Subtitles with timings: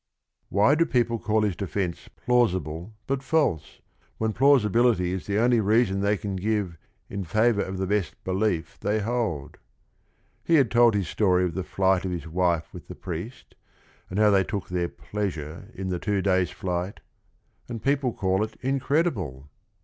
[0.49, 3.81] Why do people call his defence "plausible but false,"
[4.17, 6.75] when plausibility is the only reason they can give
[7.07, 9.59] "in favor of the best belief they hold!"
[10.43, 13.53] He had told his story of the flight of his wife with the priest,
[14.09, 16.99] and how they took their pleasure in the two days' flight,
[17.69, 19.51] and people call it incredible.